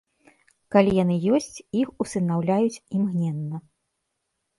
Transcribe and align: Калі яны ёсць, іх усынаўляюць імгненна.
Калі 0.75 0.91
яны 1.03 1.17
ёсць, 1.39 1.57
іх 1.81 1.87
усынаўляюць 2.05 2.81
імгненна. 3.01 3.57